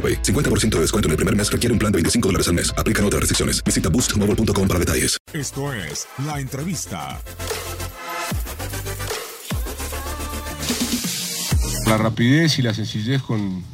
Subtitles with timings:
[0.00, 2.72] 50% de descuento en el primer mes requiere un plan de 25 dólares al mes.
[2.76, 3.62] Aplican otras restricciones.
[3.64, 5.18] Visita boostmobile.com para detalles.
[5.32, 7.20] Esto es La Entrevista.
[11.86, 13.64] La rapidez y la sencillez con,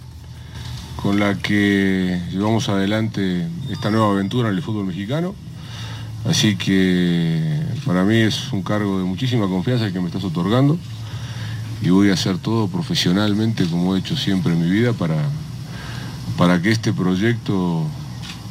[0.97, 5.35] con la que llevamos adelante esta nueva aventura en el fútbol mexicano.
[6.25, 10.79] Así que para mí es un cargo de muchísima confianza que me estás otorgando
[11.83, 15.17] y voy a hacer todo profesionalmente como he hecho siempre en mi vida para,
[16.37, 17.85] para que este proyecto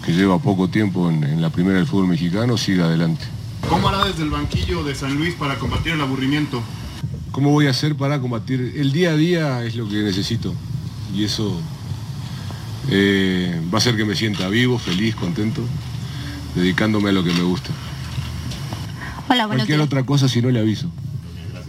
[0.05, 3.25] que lleva poco tiempo en, la primera del fútbol mexicano siga adelante.
[3.69, 6.61] ¿Cómo hará desde el banquillo de San Luis para combatir el aburrimiento?
[7.31, 8.73] ¿Cómo voy a hacer para combatir?
[8.75, 10.53] El día a día es lo que necesito
[11.13, 11.59] y eso
[12.89, 15.61] eh, va a hacer que me sienta vivo, feliz, contento,
[16.55, 17.71] dedicándome a lo que me gusta.
[19.27, 20.89] Hola, Cualquier otra cosa si no le aviso.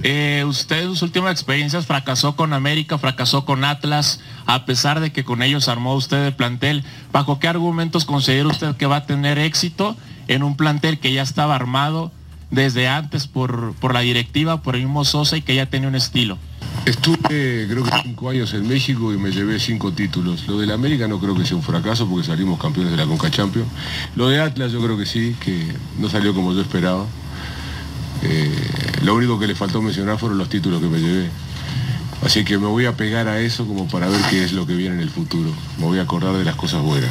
[0.03, 5.13] Eh, usted en sus últimas experiencias fracasó con América, fracasó con Atlas, a pesar de
[5.13, 6.85] que con ellos armó usted el plantel.
[7.13, 9.97] ¿Bajo qué argumentos considera usted que va a tener éxito
[10.29, 12.13] en un plantel que ya estaba armado
[12.51, 15.97] desde antes por, por la directiva, por el mismo Sosa y que ya tenía un
[15.97, 16.39] estilo?
[16.85, 20.47] Estuve creo que cinco años en México y me llevé cinco títulos.
[20.47, 23.31] Lo del América no creo que sea un fracaso porque salimos campeones de la Conca
[23.31, 23.69] Champions.
[24.15, 25.67] Lo de Atlas yo creo que sí, que
[25.99, 27.05] no salió como yo esperaba.
[28.29, 28.51] Eh,
[29.03, 31.29] lo único que le faltó mencionar fueron los títulos que me llevé.
[32.23, 34.75] Así que me voy a pegar a eso como para ver qué es lo que
[34.75, 35.51] viene en el futuro.
[35.79, 37.11] Me voy a acordar de las cosas buenas.